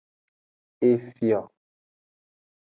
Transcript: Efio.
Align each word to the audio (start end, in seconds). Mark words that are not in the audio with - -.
Efio. 0.93 1.39